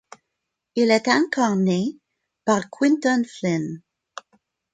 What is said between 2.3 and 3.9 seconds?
par Quinton Flynn.